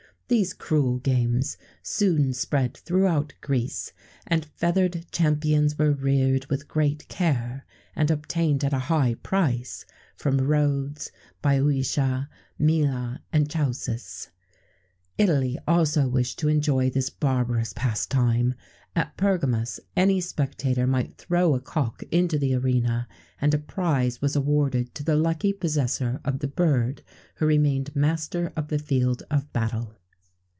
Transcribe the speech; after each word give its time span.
[XVII 0.31 0.37
8] 0.37 0.39
These 0.41 0.53
cruel 0.53 0.97
games 0.99 1.57
soon 1.83 2.31
spread 2.31 2.77
throughout 2.77 3.33
Greece, 3.41 3.91
and 4.25 4.45
feathered 4.45 5.05
champions 5.11 5.77
were 5.77 5.91
reared 5.91 6.45
with 6.45 6.69
great 6.69 7.05
care, 7.09 7.65
and 7.97 8.09
obtained 8.09 8.63
at 8.63 8.71
a 8.71 8.79
high 8.79 9.15
price 9.15 9.85
from 10.15 10.39
Rhodes, 10.39 11.11
Bœotia, 11.43 12.29
Mela, 12.57 13.21
and 13.33 13.49
Chalcis.[XVII 13.51 14.31
9] 15.19 15.27
Italy 15.27 15.59
also 15.67 16.07
wished 16.07 16.39
to 16.39 16.47
enjoy 16.47 16.89
this 16.89 17.09
barbarous 17.09 17.73
pastime. 17.73 18.53
At 18.95 19.17
Pergamus, 19.17 19.81
any 19.97 20.21
spectator 20.21 20.87
might 20.87 21.17
throw 21.17 21.55
a 21.55 21.59
cock 21.59 22.03
into 22.09 22.39
the 22.39 22.55
arena, 22.55 23.05
and 23.41 23.53
a 23.53 23.57
prize 23.59 24.21
was 24.21 24.37
awarded 24.37 24.95
to 24.95 25.03
the 25.03 25.17
lucky 25.17 25.51
possessor 25.51 26.21
of 26.23 26.39
the 26.39 26.47
bird 26.47 27.03
who 27.35 27.45
remained 27.45 27.93
master 27.93 28.53
of 28.55 28.69
the 28.69 28.79
field 28.79 29.23
of 29.29 29.51
battle. 29.51 29.97